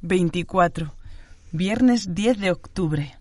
[0.00, 0.94] 24.
[1.50, 3.16] Viernes 10 de octubre.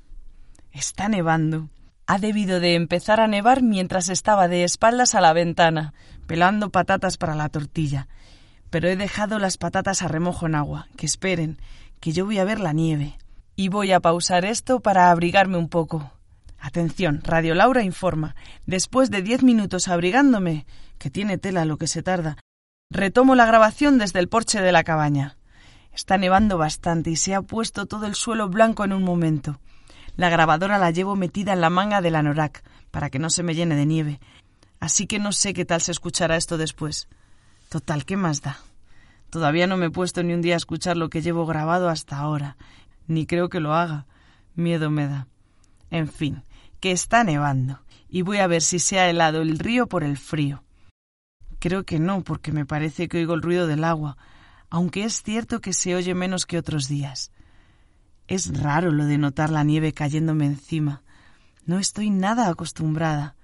[0.71, 1.69] Está nevando.
[2.05, 5.95] Ha debido de empezar a nevar mientras estaba de espaldas a la ventana,
[6.27, 8.07] pelando patatas para la tortilla.
[8.69, 10.87] Pero he dejado las patatas a remojo en agua.
[10.95, 11.57] Que esperen,
[11.99, 13.17] que yo voy a ver la nieve.
[13.55, 16.11] Y voy a pausar esto para abrigarme un poco.
[16.59, 18.35] Atención, Radio Laura informa.
[18.67, 20.67] Después de diez minutos abrigándome,
[20.99, 22.37] que tiene tela lo que se tarda,
[22.91, 25.36] retomo la grabación desde el porche de la cabaña.
[25.97, 29.59] Está nevando bastante y se ha puesto todo el suelo blanco en un momento.
[30.15, 33.55] La grabadora la llevo metida en la manga del anorak para que no se me
[33.55, 34.19] llene de nieve.
[34.79, 37.07] Así que no sé qué tal se escuchará esto después.
[37.69, 38.59] Total, ¿qué más da?
[39.31, 42.19] Todavía no me he puesto ni un día a escuchar lo que llevo grabado hasta
[42.19, 42.57] ahora,
[43.07, 44.05] ni creo que lo haga.
[44.53, 45.25] Miedo me da.
[45.89, 46.43] En fin,
[46.79, 50.17] que está nevando, y voy a ver si se ha helado el río por el
[50.17, 50.63] frío.
[51.57, 54.15] Creo que no, porque me parece que oigo el ruido del agua,
[54.69, 57.31] aunque es cierto que se oye menos que otros días.
[58.27, 61.03] Es raro lo de notar la nieve cayéndome encima.
[61.65, 63.35] No estoy nada acostumbrada,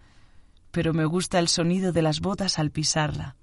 [0.72, 3.36] pero me gusta el sonido de las botas al pisarla.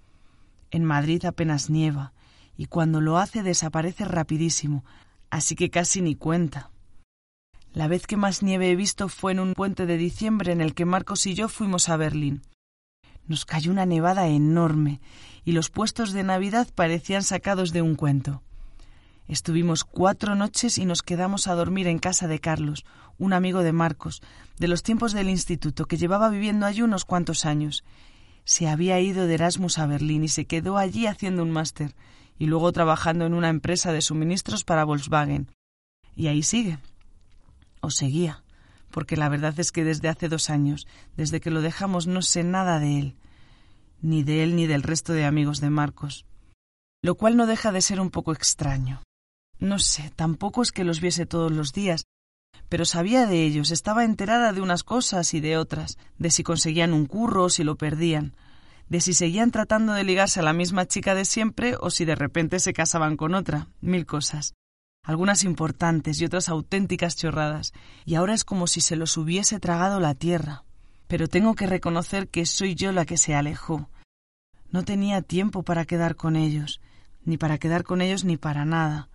[0.70, 2.12] En Madrid apenas nieva,
[2.56, 4.84] y cuando lo hace desaparece rapidísimo,
[5.30, 6.70] así que casi ni cuenta.
[7.72, 10.74] La vez que más nieve he visto fue en un puente de diciembre en el
[10.74, 12.42] que Marcos y yo fuimos a Berlín.
[13.30, 15.00] Nos cayó una nevada enorme
[15.44, 18.42] y los puestos de Navidad parecían sacados de un cuento.
[19.28, 22.84] Estuvimos cuatro noches y nos quedamos a dormir en casa de Carlos,
[23.18, 24.20] un amigo de Marcos,
[24.58, 27.84] de los tiempos del instituto, que llevaba viviendo allí unos cuantos años.
[28.42, 31.94] Se había ido de Erasmus a Berlín y se quedó allí haciendo un máster
[32.36, 35.46] y luego trabajando en una empresa de suministros para Volkswagen.
[36.16, 36.78] Y ahí sigue.
[37.80, 38.42] O seguía,
[38.90, 40.86] porque la verdad es que desde hace dos años,
[41.16, 43.16] desde que lo dejamos, no sé nada de él,
[44.02, 46.26] ni de él ni del resto de amigos de Marcos,
[47.02, 49.02] lo cual no deja de ser un poco extraño.
[49.58, 52.04] No sé, tampoco es que los viese todos los días,
[52.68, 56.92] pero sabía de ellos, estaba enterada de unas cosas y de otras, de si conseguían
[56.92, 58.34] un curro o si lo perdían,
[58.88, 62.16] de si seguían tratando de ligarse a la misma chica de siempre o si de
[62.16, 64.54] repente se casaban con otra, mil cosas
[65.02, 67.72] algunas importantes y otras auténticas chorradas,
[68.04, 70.64] y ahora es como si se los hubiese tragado la tierra.
[71.06, 73.88] Pero tengo que reconocer que soy yo la que se alejó.
[74.70, 76.80] No tenía tiempo para quedar con ellos,
[77.24, 79.08] ni para quedar con ellos ni para nada.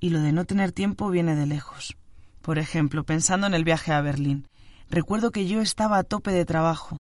[0.00, 1.96] Y lo de no tener tiempo viene de lejos.
[2.40, 4.48] Por ejemplo, pensando en el viaje a Berlín,
[4.88, 6.96] recuerdo que yo estaba a tope de trabajo,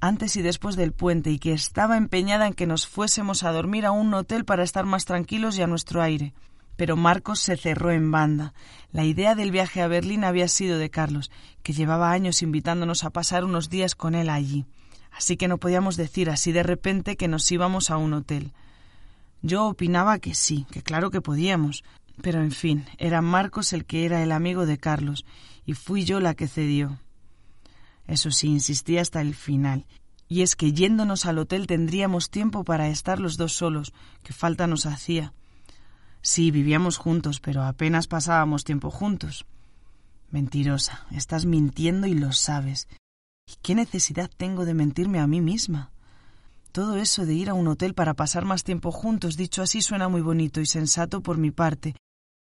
[0.00, 3.86] antes y después del puente, y que estaba empeñada en que nos fuésemos a dormir
[3.86, 6.34] a un hotel para estar más tranquilos y a nuestro aire
[6.76, 8.54] pero Marcos se cerró en banda.
[8.92, 11.30] La idea del viaje a Berlín había sido de Carlos,
[11.62, 14.64] que llevaba años invitándonos a pasar unos días con él allí.
[15.10, 18.52] Así que no podíamos decir así de repente que nos íbamos a un hotel.
[19.42, 21.84] Yo opinaba que sí, que claro que podíamos,
[22.22, 25.24] pero en fin, era Marcos el que era el amigo de Carlos,
[25.66, 26.98] y fui yo la que cedió.
[28.06, 29.86] Eso sí, insistí hasta el final,
[30.28, 33.92] y es que yéndonos al hotel tendríamos tiempo para estar los dos solos,
[34.22, 35.32] que falta nos hacía.
[36.24, 39.44] Sí, vivíamos juntos, pero apenas pasábamos tiempo juntos.
[40.30, 42.88] Mentirosa, estás mintiendo y lo sabes.
[43.46, 45.90] ¿Y qué necesidad tengo de mentirme a mí misma?
[46.72, 50.08] Todo eso de ir a un hotel para pasar más tiempo juntos, dicho así, suena
[50.08, 51.94] muy bonito y sensato por mi parte,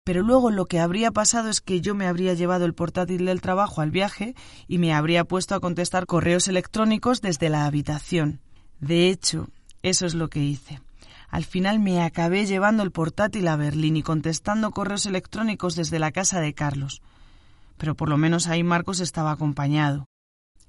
[0.04, 3.40] pero luego lo que habría pasado es que yo me habría llevado el portátil del
[3.40, 4.36] trabajo al viaje
[4.68, 8.38] y me habría puesto a contestar correos electrónicos desde la habitación.
[8.78, 9.48] De hecho,
[9.82, 10.80] eso es lo que hice.
[11.32, 16.12] Al final me acabé llevando el portátil a Berlín y contestando correos electrónicos desde la
[16.12, 17.00] casa de Carlos.
[17.78, 20.10] Pero por lo menos ahí Marcos estaba acompañado.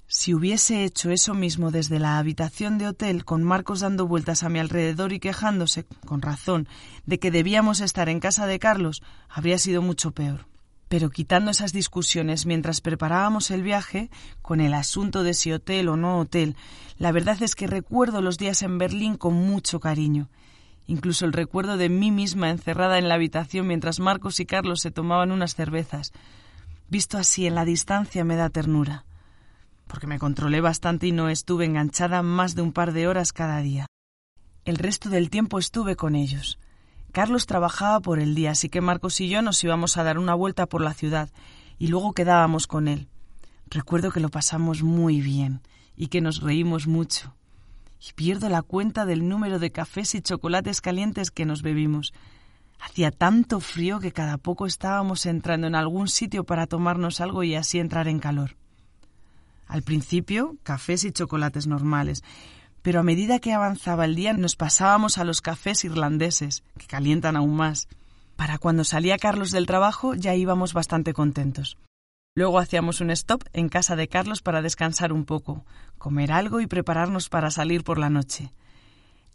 [0.07, 4.49] Si hubiese hecho eso mismo desde la habitación de hotel, con Marcos dando vueltas a
[4.49, 6.69] mi alrededor y quejándose, con razón,
[7.05, 10.47] de que debíamos estar en casa de Carlos, habría sido mucho peor.
[10.87, 14.09] Pero quitando esas discusiones mientras preparábamos el viaje,
[14.41, 16.55] con el asunto de si hotel o no hotel,
[16.97, 20.29] la verdad es que recuerdo los días en Berlín con mucho cariño.
[20.87, 24.91] Incluso el recuerdo de mí misma encerrada en la habitación mientras Marcos y Carlos se
[24.91, 26.11] tomaban unas cervezas.
[26.89, 29.05] Visto así en la distancia me da ternura,
[29.87, 33.59] porque me controlé bastante y no estuve enganchada más de un par de horas cada
[33.59, 33.87] día.
[34.65, 36.59] El resto del tiempo estuve con ellos.
[37.11, 40.33] Carlos trabajaba por el día, así que Marcos y yo nos íbamos a dar una
[40.33, 41.29] vuelta por la ciudad
[41.77, 43.07] y luego quedábamos con él.
[43.69, 45.61] Recuerdo que lo pasamos muy bien
[45.95, 47.35] y que nos reímos mucho.
[48.05, 52.13] Y pierdo la cuenta del número de cafés y chocolates calientes que nos bebimos.
[52.81, 57.55] Hacía tanto frío que cada poco estábamos entrando en algún sitio para tomarnos algo y
[57.55, 58.57] así entrar en calor.
[59.67, 62.23] Al principio, cafés y chocolates normales,
[62.81, 67.37] pero a medida que avanzaba el día nos pasábamos a los cafés irlandeses, que calientan
[67.37, 67.87] aún más.
[68.35, 71.77] Para cuando salía Carlos del trabajo ya íbamos bastante contentos.
[72.35, 75.65] Luego hacíamos un stop en casa de Carlos para descansar un poco,
[75.99, 78.51] comer algo y prepararnos para salir por la noche.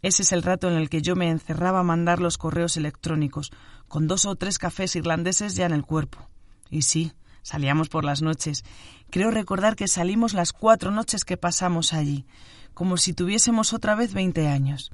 [0.01, 3.51] Ese es el rato en el que yo me encerraba a mandar los correos electrónicos,
[3.87, 6.27] con dos o tres cafés irlandeses ya en el cuerpo.
[6.69, 8.65] Y sí, salíamos por las noches.
[9.09, 12.25] Creo recordar que salimos las cuatro noches que pasamos allí,
[12.73, 14.91] como si tuviésemos otra vez veinte años.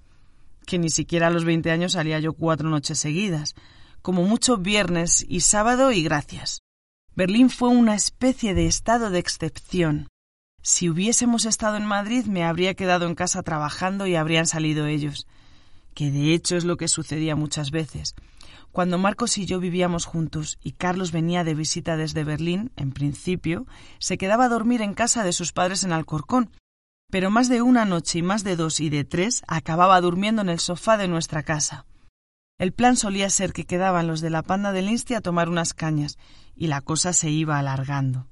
[0.67, 3.55] Que ni siquiera a los veinte años salía yo cuatro noches seguidas,
[4.03, 6.64] como mucho viernes y sábado y gracias.
[7.15, 10.09] Berlín fue una especie de estado de excepción.
[10.61, 15.25] Si hubiésemos estado en Madrid me habría quedado en casa trabajando y habrían salido ellos,
[15.93, 18.15] que de hecho es lo que sucedía muchas veces.
[18.73, 23.65] Cuando Marcos y yo vivíamos juntos y Carlos venía de visita desde Berlín, en principio,
[23.97, 26.51] se quedaba a dormir en casa de sus padres en Alcorcón,
[27.09, 30.49] pero más de una noche y más de dos y de tres acababa durmiendo en
[30.49, 31.85] el sofá de nuestra casa.
[32.57, 35.73] El plan solía ser que quedaban los de la panda del Insti a tomar unas
[35.73, 36.17] cañas,
[36.55, 38.27] y la cosa se iba alargando.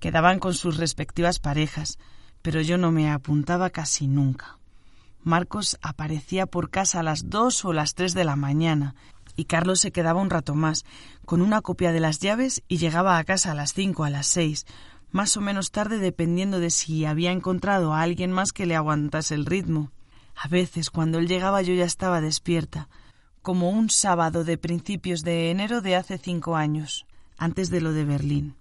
[0.00, 1.98] Quedaban con sus respectivas parejas,
[2.42, 4.58] pero yo no me apuntaba casi nunca.
[5.24, 8.94] Marcos aparecía por casa a las dos o las tres de la mañana,
[9.36, 10.84] y Carlos se quedaba un rato más,
[11.24, 14.26] con una copia de las llaves, y llegaba a casa a las cinco, a las
[14.26, 14.66] seis,
[15.10, 19.34] más o menos tarde dependiendo de si había encontrado a alguien más que le aguantase
[19.34, 19.90] el ritmo.
[20.34, 22.88] A veces, cuando él llegaba, yo ya estaba despierta,
[23.42, 27.06] como un sábado de principios de enero de hace cinco años,
[27.38, 28.56] antes de lo de Berlín.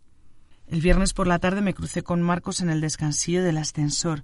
[0.67, 4.23] El viernes por la tarde me crucé con Marcos en el descansillo del ascensor.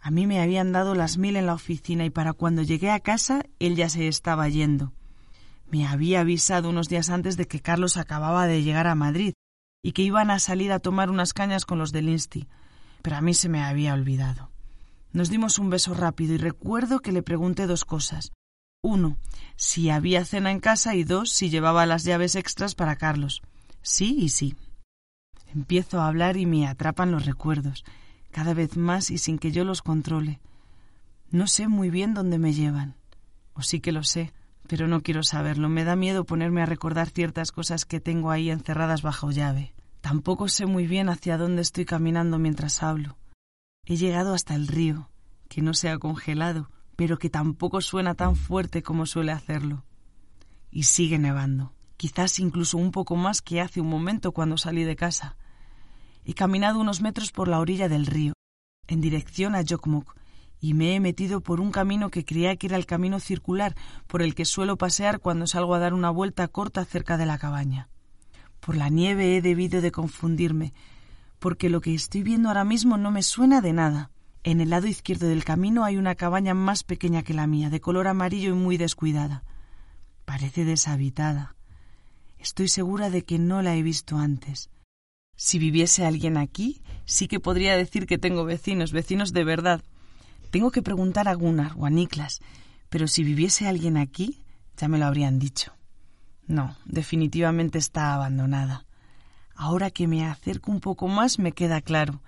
[0.00, 3.00] A mí me habían dado las mil en la oficina y para cuando llegué a
[3.00, 4.92] casa él ya se estaba yendo.
[5.68, 9.34] Me había avisado unos días antes de que Carlos acababa de llegar a Madrid
[9.82, 12.48] y que iban a salir a tomar unas cañas con los del Insti,
[13.02, 14.50] pero a mí se me había olvidado.
[15.12, 18.32] Nos dimos un beso rápido y recuerdo que le pregunté dos cosas.
[18.82, 19.18] Uno,
[19.56, 23.42] si había cena en casa y dos, si llevaba las llaves extras para Carlos.
[23.82, 24.56] Sí y sí.
[25.54, 27.84] Empiezo a hablar y me atrapan los recuerdos,
[28.30, 30.40] cada vez más y sin que yo los controle.
[31.30, 32.96] No sé muy bien dónde me llevan.
[33.54, 34.32] O sí que lo sé,
[34.68, 35.68] pero no quiero saberlo.
[35.68, 39.74] Me da miedo ponerme a recordar ciertas cosas que tengo ahí encerradas bajo llave.
[40.00, 43.16] Tampoco sé muy bien hacia dónde estoy caminando mientras hablo.
[43.84, 45.10] He llegado hasta el río,
[45.48, 49.84] que no se ha congelado, pero que tampoco suena tan fuerte como suele hacerlo.
[50.70, 54.96] Y sigue nevando, quizás incluso un poco más que hace un momento cuando salí de
[54.96, 55.36] casa.
[56.24, 58.32] He caminado unos metros por la orilla del río,
[58.86, 60.16] en dirección a Jokmok,
[60.62, 63.76] y me he metido por un camino que creía que era el camino circular
[64.06, 67.36] por el que suelo pasear cuando salgo a dar una vuelta corta cerca de la
[67.36, 67.90] cabaña.
[68.60, 70.72] Por la nieve he debido de confundirme,
[71.38, 74.10] porque lo que estoy viendo ahora mismo no me suena de nada.
[74.42, 77.82] En el lado izquierdo del camino hay una cabaña más pequeña que la mía, de
[77.82, 79.44] color amarillo y muy descuidada.
[80.24, 81.56] Parece deshabitada.
[82.40, 84.70] Estoy segura de que no la he visto antes.
[85.36, 89.82] Si viviese alguien aquí, sí que podría decir que tengo vecinos, vecinos de verdad,
[90.50, 92.40] tengo que preguntar a Gunnar o a Niklas,
[92.88, 94.40] pero si viviese alguien aquí,
[94.76, 95.72] ya me lo habrían dicho.
[96.46, 98.84] No, definitivamente está abandonada.
[99.54, 102.22] Ahora que me acerco un poco más me queda claro.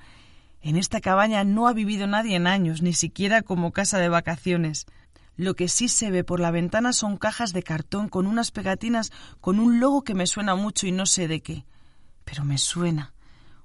[0.60, 4.87] En esta cabaña no ha vivido nadie en años, ni siquiera como casa de vacaciones.
[5.36, 9.12] Lo que sí se ve por la ventana son cajas de cartón con unas pegatinas
[9.40, 11.64] con un logo que me suena mucho y no sé de qué.
[12.24, 13.14] Pero me suena.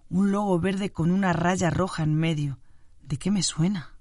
[0.09, 2.59] Un logo verde con una raya roja en medio.
[3.01, 3.93] ¿De qué me suena?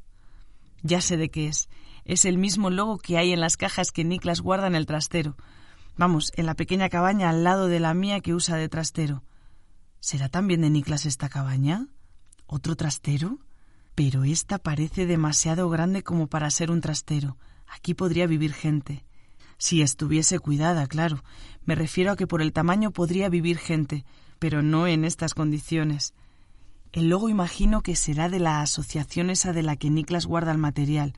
[0.82, 1.68] Ya sé de qué es.
[2.04, 5.36] Es el mismo logo que hay en las cajas que Niklas guarda en el trastero.
[5.96, 9.24] Vamos, en la pequeña cabaña al lado de la mía que usa de trastero.
[9.98, 11.88] ¿Será también de Niklas esta cabaña?
[12.46, 13.40] ¿Otro trastero?
[13.96, 17.38] Pero esta parece demasiado grande como para ser un trastero.
[17.68, 19.04] Aquí podría vivir gente.
[19.58, 21.22] Si estuviese cuidada, claro.
[21.64, 24.04] Me refiero a que por el tamaño podría vivir gente,
[24.38, 26.14] pero no en estas condiciones.
[26.92, 30.58] El logo imagino que será de la asociación esa de la que Niklas guarda el
[30.58, 31.14] material.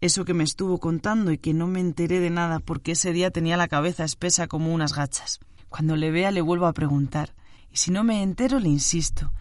[0.00, 3.30] Eso que me estuvo contando y que no me enteré de nada porque ese día
[3.30, 5.40] tenía la cabeza espesa como unas gachas.
[5.68, 7.34] Cuando le vea le vuelvo a preguntar.
[7.72, 9.32] Y si no me entero le insisto.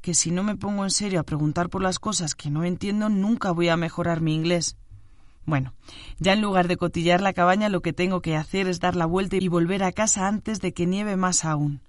[0.00, 3.08] Que si no me pongo en serio a preguntar por las cosas que no entiendo
[3.08, 4.76] nunca voy a mejorar mi inglés.
[5.46, 5.72] Bueno,
[6.18, 9.06] ya en lugar de cotillar la cabaña lo que tengo que hacer es dar la
[9.06, 11.80] vuelta y volver a casa antes de que nieve más aún.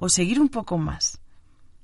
[0.00, 1.20] O seguir un poco más.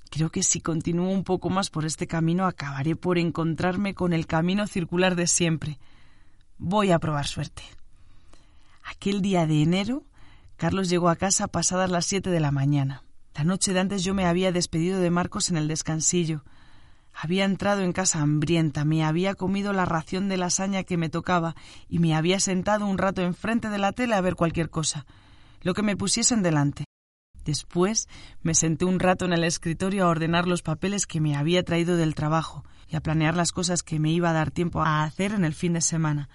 [0.09, 4.27] Creo que si continúo un poco más por este camino acabaré por encontrarme con el
[4.27, 5.79] camino circular de siempre.
[6.57, 7.63] Voy a probar suerte.
[8.83, 10.03] Aquel día de enero,
[10.57, 13.03] Carlos llegó a casa pasadas las siete de la mañana.
[13.33, 16.43] La noche de antes yo me había despedido de Marcos en el descansillo.
[17.13, 21.55] Había entrado en casa hambrienta, me había comido la ración de lasaña que me tocaba
[21.87, 25.05] y me había sentado un rato enfrente de la tele a ver cualquier cosa,
[25.61, 26.85] lo que me pusiesen delante.
[27.45, 28.07] Después
[28.43, 31.97] me senté un rato en el escritorio a ordenar los papeles que me había traído
[31.97, 35.31] del trabajo y a planear las cosas que me iba a dar tiempo a hacer
[35.31, 36.29] en el fin de semana.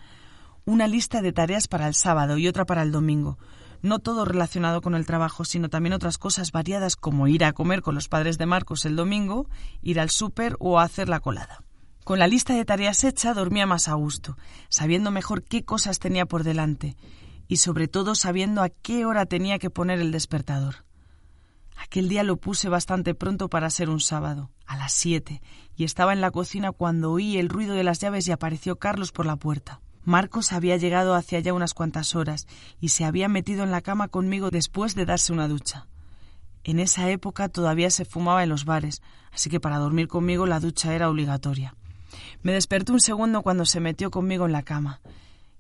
[0.64, 3.38] Una lista de tareas para el sábado y otra para el domingo,
[3.82, 7.82] no todo relacionado con el trabajo, sino también otras cosas variadas como ir a comer
[7.82, 9.48] con los padres de Marcos el domingo,
[9.82, 11.62] ir al súper o hacer la colada.
[12.04, 14.36] Con la lista de tareas hecha dormía más a gusto,
[14.68, 16.96] sabiendo mejor qué cosas tenía por delante
[17.48, 20.84] y sobre todo sabiendo a qué hora tenía que poner el despertador.
[21.76, 25.42] Aquel día lo puse bastante pronto para ser un sábado, a las siete,
[25.76, 29.12] y estaba en la cocina cuando oí el ruido de las llaves y apareció Carlos
[29.12, 29.80] por la puerta.
[30.06, 32.46] Marcos había llegado hacia ya unas cuantas horas
[32.80, 35.88] y se había metido en la cama conmigo después de darse una ducha.
[36.62, 40.60] En esa época todavía se fumaba en los bares, así que para dormir conmigo la
[40.60, 41.74] ducha era obligatoria.
[42.44, 45.00] Me desperté un segundo cuando se metió conmigo en la cama,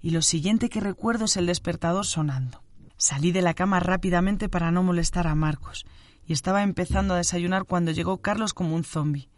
[0.00, 2.62] y lo siguiente que recuerdo es el despertador sonando.
[2.96, 5.86] Salí de la cama rápidamente para no molestar a Marcos,
[6.24, 9.28] y estaba empezando a desayunar cuando llegó Carlos como un zombi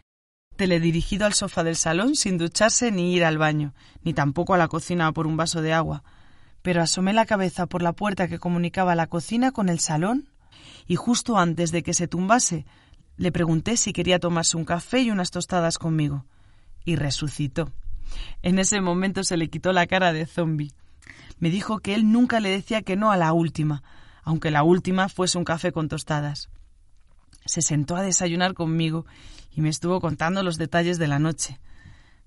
[0.58, 3.72] teledirigido al sofá del salón sin ducharse ni ir al baño,
[4.02, 6.02] ni tampoco a la cocina por un vaso de agua.
[6.60, 10.28] Pero asomé la cabeza por la puerta que comunicaba la cocina con el salón
[10.86, 12.66] y justo antes de que se tumbase
[13.16, 16.26] le pregunté si quería tomarse un café y unas tostadas conmigo.
[16.84, 17.72] Y resucitó.
[18.42, 20.72] En ese momento se le quitó la cara de zombi.
[21.38, 23.82] Me dijo que él nunca le decía que no a la última,
[24.22, 26.48] aunque la última fuese un café con tostadas.
[27.44, 29.06] Se sentó a desayunar conmigo
[29.50, 31.58] y me estuvo contando los detalles de la noche.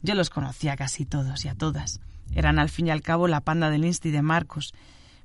[0.01, 2.01] Yo los conocía casi todos y a todas.
[2.33, 4.73] Eran al fin y al cabo la panda del Insti de Marcos,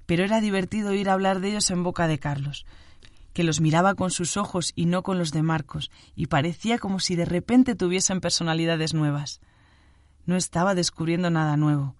[0.07, 2.67] pero era divertido ir a hablar de ellos en boca de Carlos,
[3.33, 7.01] que los miraba con sus ojos y no con los de Marcos, y parecía como
[7.01, 9.41] si de repente tuviesen personalidades nuevas.
[10.25, 11.95] No estaba descubriendo nada nuevo.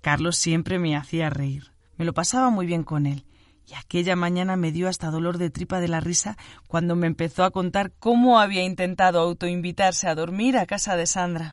[0.00, 1.72] Carlos siempre me hacía reír.
[1.96, 3.24] Me lo pasaba muy bien con él,
[3.68, 7.44] y aquella mañana me dio hasta dolor de tripa de la risa cuando me empezó
[7.44, 11.52] a contar cómo había intentado autoinvitarse a dormir a casa de Sandra,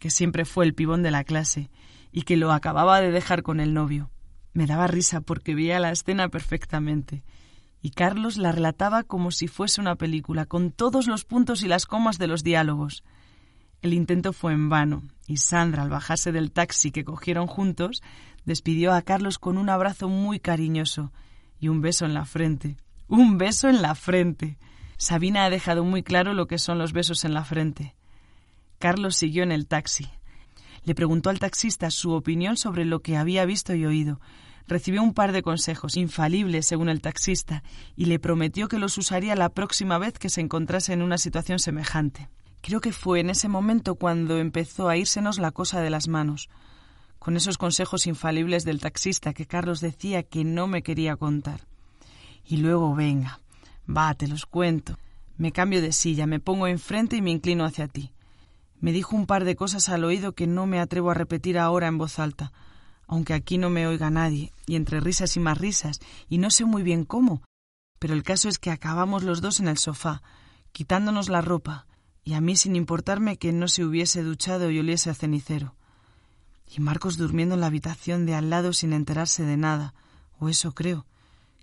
[0.00, 1.70] que siempre fue el pibón de la clase,
[2.10, 4.10] y que lo acababa de dejar con el novio.
[4.52, 7.22] Me daba risa porque veía la escena perfectamente,
[7.80, 11.86] y Carlos la relataba como si fuese una película, con todos los puntos y las
[11.86, 13.04] comas de los diálogos.
[13.82, 18.02] El intento fue en vano, y Sandra, al bajarse del taxi que cogieron juntos,
[18.44, 21.12] despidió a Carlos con un abrazo muy cariñoso,
[21.62, 22.76] y un beso en la frente.
[23.06, 24.58] Un beso en la frente.
[24.96, 27.94] Sabina ha dejado muy claro lo que son los besos en la frente.
[28.80, 30.10] Carlos siguió en el taxi.
[30.82, 34.20] Le preguntó al taxista su opinión sobre lo que había visto y oído.
[34.66, 37.62] Recibió un par de consejos, infalibles según el taxista,
[37.94, 41.60] y le prometió que los usaría la próxima vez que se encontrase en una situación
[41.60, 42.28] semejante.
[42.60, 46.48] Creo que fue en ese momento cuando empezó a írsenos la cosa de las manos
[47.22, 51.68] con esos consejos infalibles del taxista que Carlos decía que no me quería contar.
[52.44, 53.38] Y luego, venga,
[53.88, 54.98] va, te los cuento.
[55.36, 58.10] Me cambio de silla, me pongo enfrente y me inclino hacia ti.
[58.80, 61.86] Me dijo un par de cosas al oído que no me atrevo a repetir ahora
[61.86, 62.52] en voz alta,
[63.06, 66.64] aunque aquí no me oiga nadie, y entre risas y más risas, y no sé
[66.64, 67.44] muy bien cómo.
[68.00, 70.22] Pero el caso es que acabamos los dos en el sofá,
[70.72, 71.86] quitándonos la ropa,
[72.24, 75.76] y a mí sin importarme que no se hubiese duchado y oliese a cenicero.
[76.74, 79.94] Y Marcos durmiendo en la habitación de al lado sin enterarse de nada.
[80.38, 81.06] O eso creo,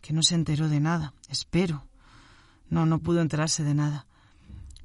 [0.01, 1.13] que no se enteró de nada.
[1.29, 1.85] Espero.
[2.69, 4.05] No, no pudo enterarse de nada.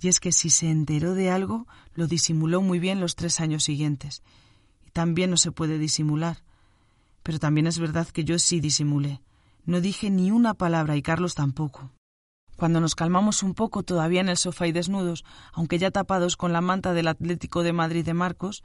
[0.00, 3.64] Y es que si se enteró de algo, lo disimuló muy bien los tres años
[3.64, 4.23] siguientes.
[4.87, 6.43] Y también no se puede disimular.
[7.23, 9.21] Pero también es verdad que yo sí disimulé.
[9.66, 11.90] No dije ni una palabra y Carlos tampoco.
[12.57, 16.52] Cuando nos calmamos un poco todavía en el sofá y desnudos, aunque ya tapados con
[16.52, 18.62] la manta del Atlético de Madrid de Marcos,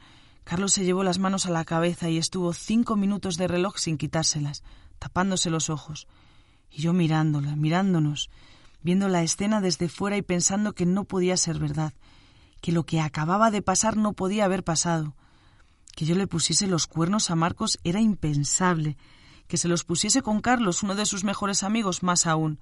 [0.49, 3.99] Carlos se llevó las manos a la cabeza y estuvo cinco minutos de reloj sin
[3.99, 4.63] quitárselas,
[4.97, 6.07] tapándose los ojos.
[6.71, 8.31] Y yo mirándola, mirándonos,
[8.81, 11.93] viendo la escena desde fuera y pensando que no podía ser verdad,
[12.61, 15.15] que lo que acababa de pasar no podía haber pasado.
[15.95, 18.97] Que yo le pusiese los cuernos a Marcos era impensable,
[19.47, 22.59] que se los pusiese con Carlos, uno de sus mejores amigos, más aún.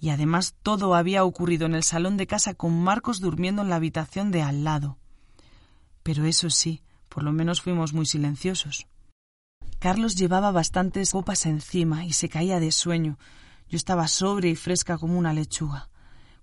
[0.00, 3.76] Y además todo había ocurrido en el salón de casa con Marcos durmiendo en la
[3.76, 4.96] habitación de al lado.
[6.02, 8.86] Pero eso sí, por lo menos fuimos muy silenciosos.
[9.78, 13.18] Carlos llevaba bastantes copas encima y se caía de sueño.
[13.68, 15.88] Yo estaba sobria y fresca como una lechuga.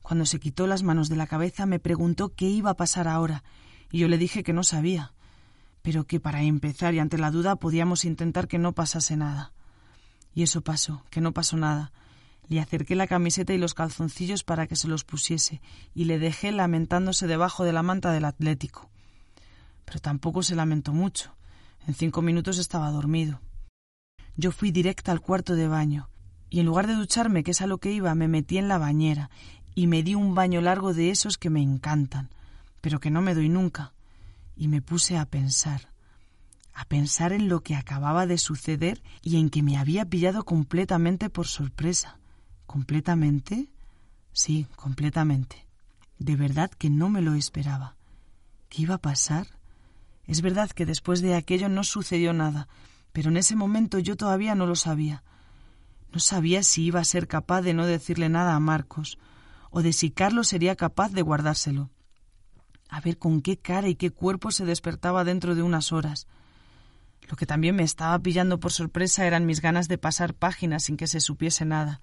[0.01, 3.43] Cuando se quitó las manos de la cabeza me preguntó qué iba a pasar ahora,
[3.91, 5.13] y yo le dije que no sabía,
[5.81, 9.51] pero que para empezar y ante la duda podíamos intentar que no pasase nada.
[10.33, 11.91] Y eso pasó, que no pasó nada.
[12.47, 15.61] Le acerqué la camiseta y los calzoncillos para que se los pusiese,
[15.93, 18.89] y le dejé lamentándose debajo de la manta del Atlético.
[19.85, 21.35] Pero tampoco se lamentó mucho.
[21.87, 23.39] En cinco minutos estaba dormido.
[24.35, 26.09] Yo fui directa al cuarto de baño,
[26.49, 28.77] y en lugar de ducharme, que es a lo que iba, me metí en la
[28.77, 29.29] bañera,
[29.75, 32.29] y me di un baño largo de esos que me encantan,
[32.81, 33.93] pero que no me doy nunca,
[34.55, 35.95] y me puse a pensar
[36.75, 41.29] a pensar en lo que acababa de suceder y en que me había pillado completamente
[41.29, 42.19] por sorpresa.
[42.65, 43.69] ¿Completamente?
[44.33, 45.65] Sí, completamente.
[46.19, 47.95] De verdad que no me lo esperaba.
[48.67, 49.47] ¿Qué iba a pasar?
[50.27, 52.67] Es verdad que después de aquello no sucedió nada,
[53.11, 55.23] pero en ese momento yo todavía no lo sabía.
[56.11, 59.19] No sabía si iba a ser capaz de no decirle nada a Marcos,
[59.69, 61.91] o de si Carlos sería capaz de guardárselo.
[62.89, 66.27] A ver con qué cara y qué cuerpo se despertaba dentro de unas horas.
[67.29, 70.97] Lo que también me estaba pillando por sorpresa eran mis ganas de pasar páginas sin
[70.97, 71.99] que se supiese nada.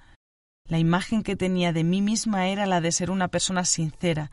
[0.68, 4.30] La imagen que tenía de mí misma era la de ser una persona sincera,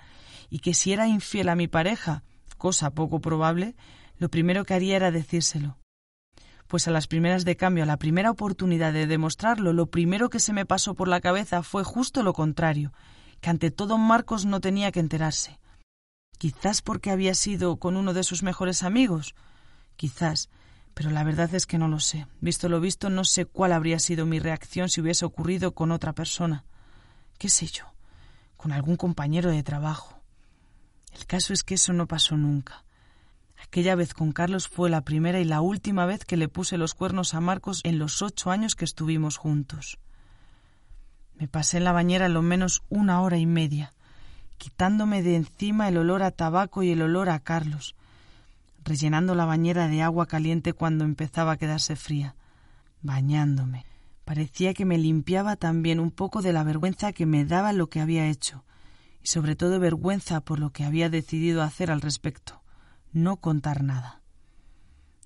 [0.49, 2.23] y que si era infiel a mi pareja,
[2.59, 3.75] cosa poco probable,
[4.19, 5.79] lo primero que haría era decírselo.
[6.67, 10.39] Pues a las primeras de cambio, a la primera oportunidad de demostrarlo, lo primero que
[10.39, 12.93] se me pasó por la cabeza fue justo lo contrario,
[13.41, 15.59] que ante todo Marcos no tenía que enterarse.
[16.37, 19.33] Quizás porque había sido con uno de sus mejores amigos,
[19.95, 20.49] quizás,
[20.93, 22.27] pero la verdad es que no lo sé.
[22.41, 26.13] Visto lo visto, no sé cuál habría sido mi reacción si hubiese ocurrido con otra
[26.13, 26.65] persona.
[27.37, 27.85] ¿Qué sé yo?
[28.57, 30.18] Con algún compañero de trabajo.
[31.13, 32.83] El caso es que eso no pasó nunca.
[33.61, 36.93] Aquella vez con Carlos fue la primera y la última vez que le puse los
[36.93, 39.99] cuernos a Marcos en los ocho años que estuvimos juntos.
[41.37, 43.93] Me pasé en la bañera lo menos una hora y media,
[44.57, 47.95] quitándome de encima el olor a tabaco y el olor a Carlos,
[48.83, 52.35] rellenando la bañera de agua caliente cuando empezaba a quedarse fría,
[53.01, 53.85] bañándome.
[54.25, 58.01] Parecía que me limpiaba también un poco de la vergüenza que me daba lo que
[58.01, 58.63] había hecho,
[59.23, 62.61] y sobre todo vergüenza por lo que había decidido hacer al respecto,
[63.11, 64.21] no contar nada.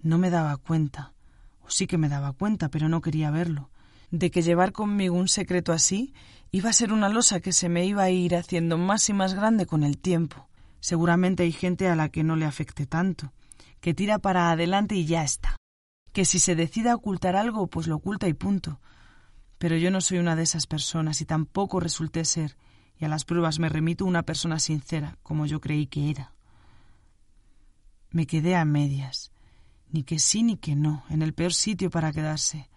[0.01, 1.13] No me daba cuenta,
[1.62, 3.69] o sí que me daba cuenta, pero no quería verlo,
[4.12, 6.13] de que llevar conmigo un secreto así
[6.51, 9.34] iba a ser una losa que se me iba a ir haciendo más y más
[9.34, 10.47] grande con el tiempo.
[10.79, 13.34] Seguramente hay gente a la que no le afecte tanto,
[13.79, 15.56] que tira para adelante y ya está.
[16.12, 18.79] Que si se decide a ocultar algo, pues lo oculta y punto.
[19.58, 22.56] Pero yo no soy una de esas personas y tampoco resulté ser,
[23.05, 26.33] a las pruebas me remito una persona sincera, como yo creí que era.
[28.11, 29.31] Me quedé a medias,
[29.91, 32.69] ni que sí ni que no, en el peor sitio para quedarse.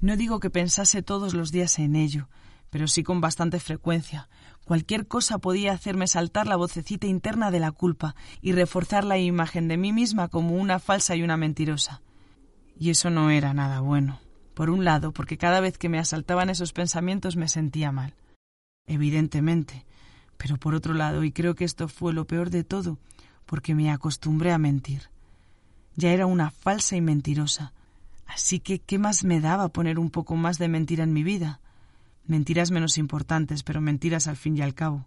[0.00, 2.28] No digo que pensase todos los días en ello,
[2.70, 4.28] pero sí con bastante frecuencia.
[4.64, 9.68] Cualquier cosa podía hacerme saltar la vocecita interna de la culpa y reforzar la imagen
[9.68, 12.00] de mí misma como una falsa y una mentirosa.
[12.78, 14.20] Y eso no era nada bueno.
[14.54, 18.14] Por un lado, porque cada vez que me asaltaban esos pensamientos me sentía mal.
[18.86, 19.84] Evidentemente.
[20.36, 22.98] Pero por otro lado, y creo que esto fue lo peor de todo,
[23.46, 25.10] porque me acostumbré a mentir.
[25.94, 27.72] Ya era una falsa y mentirosa.
[28.26, 31.60] Así que, ¿qué más me daba poner un poco más de mentira en mi vida?
[32.26, 35.06] Mentiras menos importantes, pero mentiras al fin y al cabo.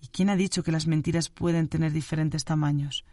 [0.00, 3.04] ¿Y quién ha dicho que las mentiras pueden tener diferentes tamaños?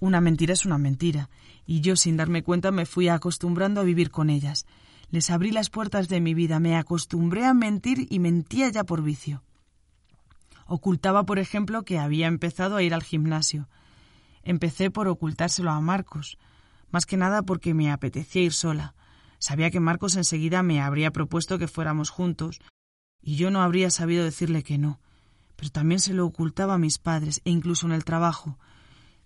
[0.00, 1.30] Una mentira es una mentira,
[1.64, 4.66] y yo sin darme cuenta me fui acostumbrando a vivir con ellas.
[5.10, 9.02] Les abrí las puertas de mi vida, me acostumbré a mentir y mentía ya por
[9.02, 9.42] vicio.
[10.66, 13.68] Ocultaba, por ejemplo, que había empezado a ir al gimnasio.
[14.42, 16.38] Empecé por ocultárselo a Marcos,
[16.90, 18.94] más que nada porque me apetecía ir sola.
[19.38, 22.60] Sabía que Marcos enseguida me habría propuesto que fuéramos juntos,
[23.22, 25.00] y yo no habría sabido decirle que no.
[25.56, 28.58] Pero también se lo ocultaba a mis padres, e incluso en el trabajo.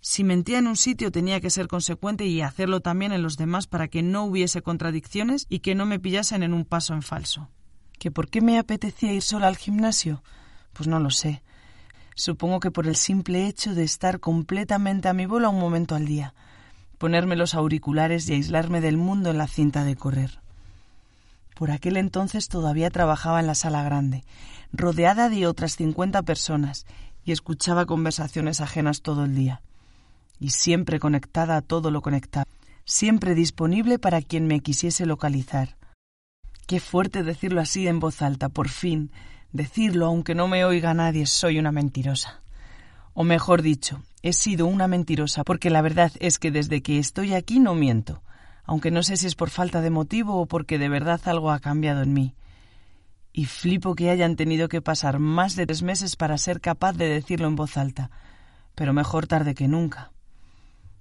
[0.01, 3.67] Si mentía en un sitio tenía que ser consecuente y hacerlo también en los demás
[3.67, 7.49] para que no hubiese contradicciones y que no me pillasen en un paso en falso.
[7.99, 10.23] ¿Que por qué me apetecía ir sola al gimnasio?
[10.73, 11.43] Pues no lo sé.
[12.15, 16.07] Supongo que por el simple hecho de estar completamente a mi bola un momento al
[16.07, 16.35] día
[17.01, 20.43] ponerme los auriculares y aislarme del mundo en la cinta de correr.
[21.55, 24.23] Por aquel entonces todavía trabajaba en la sala grande,
[24.71, 26.85] rodeada de otras cincuenta personas,
[27.25, 29.63] y escuchaba conversaciones ajenas todo el día.
[30.41, 32.47] Y siempre conectada a todo lo conectado,
[32.85, 35.77] siempre disponible para quien me quisiese localizar.
[36.67, 39.13] Qué fuerte decirlo así en voz alta, por fin,
[39.53, 42.43] decirlo aunque no me oiga nadie, soy una mentirosa.
[43.13, 47.35] O mejor dicho, he sido una mentirosa porque la verdad es que desde que estoy
[47.35, 48.23] aquí no miento,
[48.65, 51.59] aunque no sé si es por falta de motivo o porque de verdad algo ha
[51.59, 52.35] cambiado en mí.
[53.33, 57.09] Y flipo que hayan tenido que pasar más de tres meses para ser capaz de
[57.09, 58.11] decirlo en voz alta,
[58.75, 60.13] pero mejor tarde que nunca.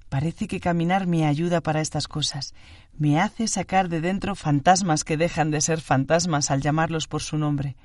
[0.09, 2.55] Parece que caminar me ayuda para estas cosas,
[2.97, 7.37] me hace sacar de dentro fantasmas que dejan de ser fantasmas al llamarlos por su
[7.37, 7.77] nombre,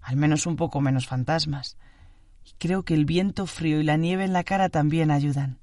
[0.00, 1.76] al menos un poco menos fantasmas.
[2.46, 5.58] Y creo que el viento frío y la nieve en la cara también ayudan.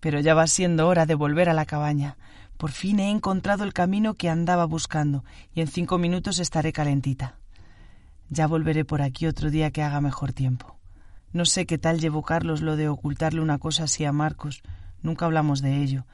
[0.00, 2.16] Pero ya va siendo hora de volver a la cabaña.
[2.56, 7.36] Por fin he encontrado el camino que andaba buscando y en cinco minutos estaré calentita.
[8.28, 10.76] Ya volveré por aquí otro día que haga mejor tiempo.
[11.32, 14.62] No sé qué tal llevó Carlos lo de ocultarle una cosa así a Marcos,
[15.02, 16.06] Nunca hablamos de ello,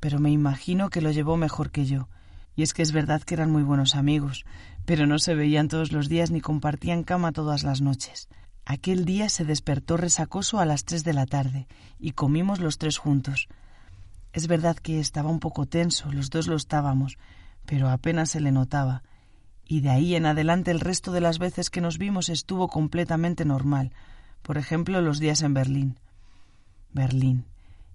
[0.00, 2.08] pero me imagino que lo llevó mejor que yo.
[2.54, 4.44] Y es que es verdad que eran muy buenos amigos,
[4.84, 8.28] pero no se veían todos los días ni compartían cama todas las noches.
[8.64, 11.66] Aquel día se despertó resacoso a las tres de la tarde
[11.98, 13.48] y comimos los tres juntos.
[14.32, 17.18] Es verdad que estaba un poco tenso, los dos lo estábamos,
[17.66, 19.02] pero apenas se le notaba.
[19.66, 23.44] Y de ahí en adelante el resto de las veces que nos vimos estuvo completamente
[23.44, 23.92] normal.
[24.42, 25.98] Por ejemplo, los días en Berlín.
[26.92, 27.46] Berlín.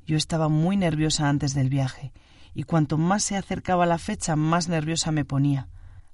[0.07, 2.13] Yo estaba muy nerviosa antes del viaje,
[2.53, 5.67] y cuanto más se acercaba la fecha, más nerviosa me ponía.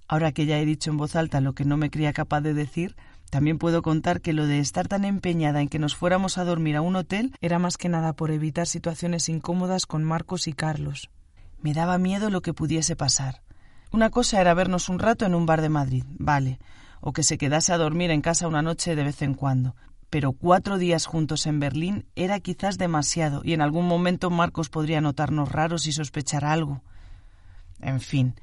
[0.08, 2.56] Ahora que ya he dicho en voz alta lo que no me creía capaz de
[2.56, 2.96] decir,
[3.30, 6.76] también puedo contar que lo de estar tan empeñada en que nos fuéramos a dormir
[6.76, 11.12] a un hotel era más que nada por evitar situaciones incómodas con Marcos y Carlos.
[11.62, 13.44] Me daba miedo lo que pudiese pasar.
[13.92, 16.58] Una cosa era vernos un rato en un bar de Madrid, vale,
[17.00, 19.76] o que se quedase a dormir en casa una noche de vez en cuando,
[20.14, 25.02] pero cuatro días juntos en Berlín era quizás demasiado y en algún momento Marcos podría
[25.02, 26.84] notarnos raros y sospechar algo.
[27.80, 28.36] En fin,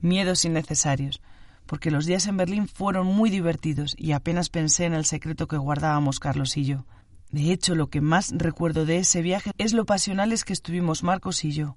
[0.00, 1.20] miedos innecesarios,
[1.66, 5.58] porque los días en Berlín fueron muy divertidos y apenas pensé en el secreto que
[5.58, 6.86] guardábamos Carlos y yo.
[7.30, 11.44] De hecho, lo que más recuerdo de ese viaje es lo pasionales que estuvimos Marcos
[11.44, 11.76] y yo,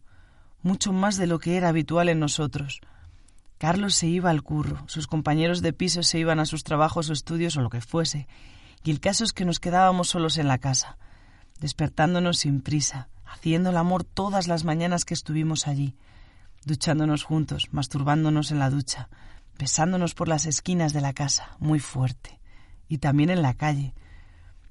[0.61, 2.79] mucho más de lo que era habitual en nosotros.
[3.57, 7.13] Carlos se iba al curro, sus compañeros de piso se iban a sus trabajos o
[7.13, 8.29] estudios o lo que fuese,
[8.83, 10.97] y el caso es que nos quedábamos solos en la casa,
[11.59, 15.95] despertándonos sin prisa, haciendo el amor todas las mañanas que estuvimos allí,
[16.65, 19.09] duchándonos juntos, masturbándonos en la ducha,
[19.57, 22.39] besándonos por las esquinas de la casa, muy fuerte,
[22.87, 23.93] y también en la calle,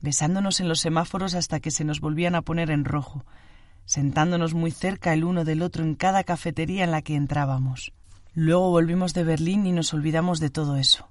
[0.00, 3.24] besándonos en los semáforos hasta que se nos volvían a poner en rojo,
[3.84, 7.92] sentándonos muy cerca el uno del otro en cada cafetería en la que entrábamos.
[8.34, 11.10] Luego volvimos de Berlín y nos olvidamos de todo eso.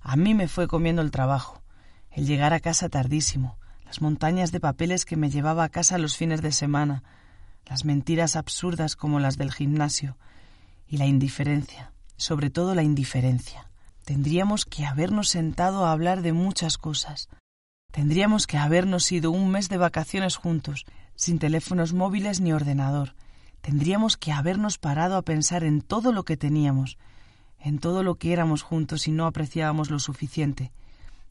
[0.00, 1.62] A mí me fue comiendo el trabajo
[2.16, 6.16] el llegar a casa tardísimo, las montañas de papeles que me llevaba a casa los
[6.16, 7.04] fines de semana,
[7.66, 10.16] las mentiras absurdas como las del gimnasio,
[10.88, 13.70] y la indiferencia, sobre todo la indiferencia.
[14.06, 17.28] Tendríamos que habernos sentado a hablar de muchas cosas.
[17.92, 23.14] Tendríamos que habernos ido un mes de vacaciones juntos, sin teléfonos móviles ni ordenador.
[23.60, 26.96] Tendríamos que habernos parado a pensar en todo lo que teníamos,
[27.60, 30.72] en todo lo que éramos juntos y no apreciábamos lo suficiente,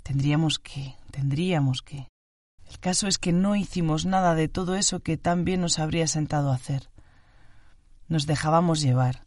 [0.05, 2.07] Tendríamos que, tendríamos que.
[2.69, 6.05] El caso es que no hicimos nada de todo eso que tan bien nos habría
[6.05, 6.91] sentado hacer.
[8.07, 9.25] Nos dejábamos llevar.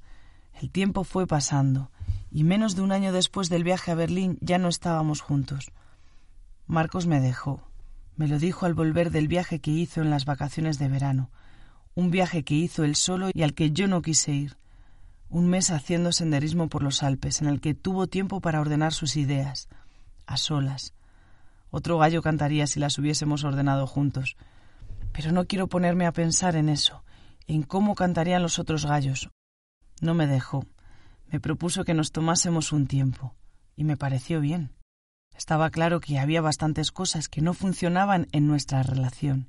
[0.54, 1.90] El tiempo fue pasando,
[2.30, 5.72] y menos de un año después del viaje a Berlín ya no estábamos juntos.
[6.68, 7.60] Marcos me dejó.
[8.14, 11.32] Me lo dijo al volver del viaje que hizo en las vacaciones de verano,
[11.96, 14.56] un viaje que hizo él solo y al que yo no quise ir.
[15.28, 19.16] Un mes haciendo senderismo por los Alpes, en el que tuvo tiempo para ordenar sus
[19.16, 19.68] ideas
[20.28, 20.94] a solas.
[21.70, 24.36] Otro gallo cantaría si las hubiésemos ordenado juntos.
[25.12, 27.02] Pero no quiero ponerme a pensar en eso,
[27.46, 29.30] en cómo cantarían los otros gallos.
[30.00, 30.64] No me dejó.
[31.30, 33.34] Me propuso que nos tomásemos un tiempo,
[33.74, 34.70] y me pareció bien.
[35.36, 39.48] Estaba claro que había bastantes cosas que no funcionaban en nuestra relación.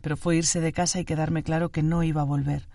[0.00, 2.68] Pero fue irse de casa y quedarme claro que no iba a volver.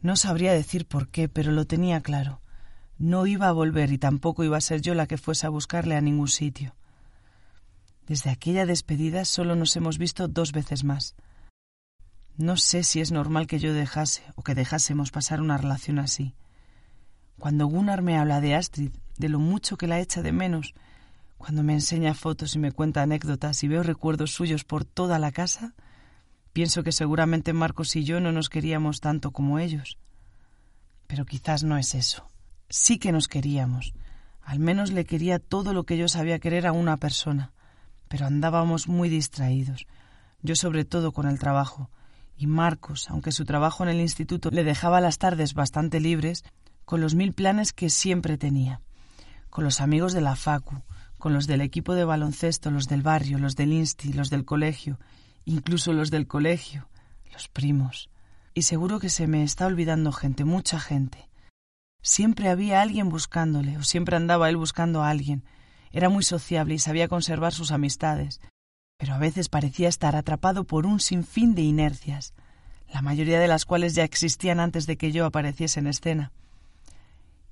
[0.00, 2.40] No sabría decir por qué, pero lo tenía claro.
[2.98, 5.96] No iba a volver y tampoco iba a ser yo la que fuese a buscarle
[5.96, 6.74] a ningún sitio.
[8.06, 11.14] Desde aquella despedida solo nos hemos visto dos veces más.
[12.38, 16.34] No sé si es normal que yo dejase o que dejásemos pasar una relación así.
[17.38, 20.72] Cuando Gunnar me habla de Astrid, de lo mucho que la echa de menos,
[21.36, 25.32] cuando me enseña fotos y me cuenta anécdotas y veo recuerdos suyos por toda la
[25.32, 25.74] casa,
[26.54, 29.98] pienso que seguramente Marcos y yo no nos queríamos tanto como ellos.
[31.06, 32.30] Pero quizás no es eso
[32.68, 33.94] sí que nos queríamos.
[34.42, 37.52] Al menos le quería todo lo que yo sabía querer a una persona.
[38.08, 39.86] Pero andábamos muy distraídos.
[40.42, 41.90] Yo sobre todo con el trabajo.
[42.36, 46.44] Y Marcos, aunque su trabajo en el instituto le dejaba las tardes bastante libres,
[46.84, 48.80] con los mil planes que siempre tenía.
[49.50, 50.82] Con los amigos de la Facu,
[51.18, 55.00] con los del equipo de baloncesto, los del barrio, los del Insti, los del colegio,
[55.44, 56.88] incluso los del colegio,
[57.32, 58.08] los primos.
[58.54, 61.25] y seguro que se me está olvidando gente, mucha gente.
[62.06, 65.42] Siempre había alguien buscándole, o siempre andaba él buscando a alguien.
[65.90, 68.40] Era muy sociable y sabía conservar sus amistades,
[68.96, 72.32] pero a veces parecía estar atrapado por un sinfín de inercias,
[72.94, 76.30] la mayoría de las cuales ya existían antes de que yo apareciese en escena.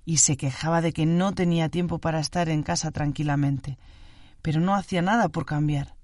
[0.05, 3.77] Y se quejaba de que no tenía tiempo para estar en casa tranquilamente,
[4.41, 5.97] pero no hacía nada por cambiar.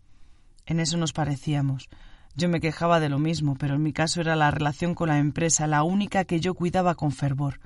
[0.66, 1.88] En eso nos parecíamos.
[2.34, 5.18] Yo me quejaba de lo mismo, pero en mi caso era la relación con la
[5.18, 7.60] empresa la única que yo cuidaba con fervor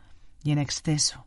[0.44, 1.26] y en exceso.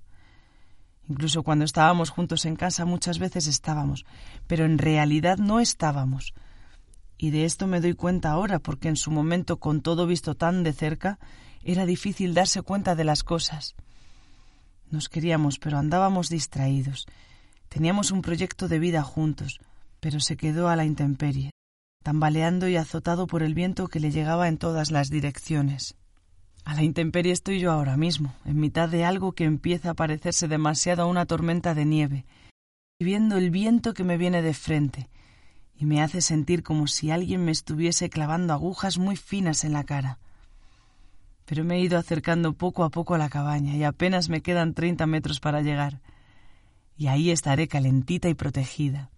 [1.10, 4.06] Incluso cuando estábamos juntos en casa muchas veces estábamos,
[4.45, 6.34] pero en realidad no estábamos.
[7.17, 10.63] Y de esto me doy cuenta ahora porque en su momento, con todo visto tan
[10.63, 11.17] de cerca,
[11.63, 13.75] era difícil darse cuenta de las cosas.
[14.91, 17.08] Nos queríamos, pero andábamos distraídos.
[17.69, 19.60] Teníamos un proyecto de vida juntos,
[19.99, 21.51] pero se quedó a la intemperie,
[22.03, 25.95] tambaleando y azotado por el viento que le llegaba en todas las direcciones.
[26.67, 30.49] A la intemperie estoy yo ahora mismo, en mitad de algo que empieza a parecerse
[30.49, 32.25] demasiado a una tormenta de nieve,
[32.99, 35.08] y viendo el viento que me viene de frente,
[35.77, 39.86] y me hace sentir como si alguien me estuviese clavando agujas muy finas en la
[39.86, 40.19] cara.
[41.45, 44.73] Pero me he ido acercando poco a poco a la cabaña y apenas me quedan
[44.73, 46.01] treinta metros para llegar.
[46.97, 49.10] Y ahí estaré calentita y protegida.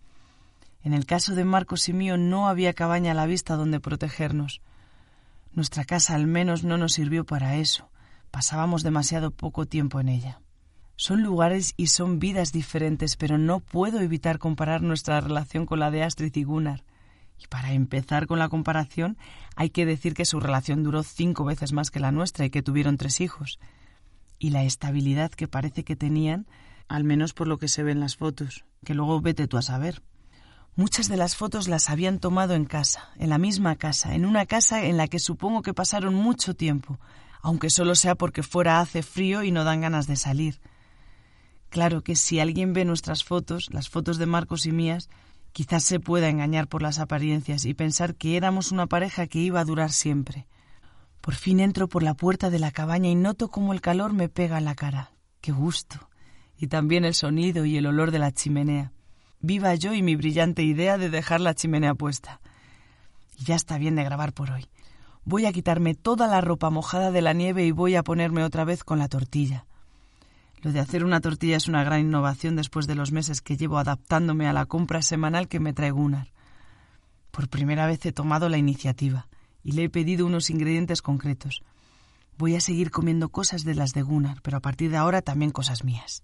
[0.83, 4.61] En el caso de Marcos y mío no había cabaña a la vista donde protegernos.
[5.51, 7.89] Nuestra casa al menos no nos sirvió para eso.
[8.31, 10.41] Pasábamos demasiado poco tiempo en ella.
[10.95, 15.91] Son lugares y son vidas diferentes, pero no puedo evitar comparar nuestra relación con la
[15.91, 16.83] de Astrid y Gunnar.
[17.41, 19.17] Y para empezar con la comparación,
[19.55, 22.61] hay que decir que su relación duró cinco veces más que la nuestra y que
[22.61, 23.59] tuvieron tres hijos.
[24.37, 26.47] Y la estabilidad que parece que tenían,
[26.89, 29.61] al menos por lo que se ve en las fotos, que luego vete tú a
[29.61, 30.01] saber.
[30.79, 34.45] Muchas de las fotos las habían tomado en casa, en la misma casa, en una
[34.45, 37.01] casa en la que supongo que pasaron mucho tiempo,
[37.41, 40.61] aunque solo sea porque fuera hace frío y no dan ganas de salir.
[41.67, 45.09] Claro que si alguien ve nuestras fotos, las fotos de Marcos y mías,
[45.51, 49.59] quizás se pueda engañar por las apariencias y pensar que éramos una pareja que iba
[49.59, 50.47] a durar siempre.
[51.19, 54.29] Por fin entro por la puerta de la cabaña y noto cómo el calor me
[54.29, 55.11] pega en la cara.
[55.41, 56.09] ¡Qué gusto!
[56.57, 58.93] Y también el sonido y el olor de la chimenea.
[59.41, 62.41] Viva yo y mi brillante idea de dejar la chimenea puesta.
[63.37, 64.67] Y ya está bien de grabar por hoy.
[65.23, 68.65] Voy a quitarme toda la ropa mojada de la nieve y voy a ponerme otra
[68.65, 69.65] vez con la tortilla.
[70.61, 73.77] Lo de hacer una tortilla es una gran innovación después de los meses que llevo
[73.77, 76.27] adaptándome a la compra semanal que me trae Gunnar.
[77.31, 79.27] Por primera vez he tomado la iniciativa
[79.63, 81.63] y le he pedido unos ingredientes concretos.
[82.37, 85.51] Voy a seguir comiendo cosas de las de Gunnar, pero a partir de ahora también
[85.51, 86.23] cosas mías.